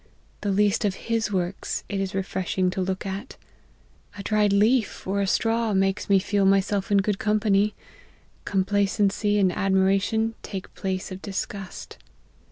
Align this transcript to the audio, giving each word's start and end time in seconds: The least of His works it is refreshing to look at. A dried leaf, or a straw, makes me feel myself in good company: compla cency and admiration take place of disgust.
The 0.41 0.49
least 0.49 0.83
of 0.83 0.95
His 0.95 1.31
works 1.31 1.83
it 1.87 1.99
is 1.99 2.15
refreshing 2.15 2.71
to 2.71 2.81
look 2.81 3.05
at. 3.05 3.37
A 4.17 4.23
dried 4.23 4.51
leaf, 4.51 5.05
or 5.05 5.21
a 5.21 5.27
straw, 5.27 5.75
makes 5.75 6.09
me 6.09 6.17
feel 6.17 6.43
myself 6.43 6.89
in 6.91 6.97
good 7.03 7.19
company: 7.19 7.75
compla 8.43 8.85
cency 8.87 9.39
and 9.39 9.51
admiration 9.51 10.33
take 10.41 10.73
place 10.73 11.11
of 11.11 11.21
disgust. 11.21 11.99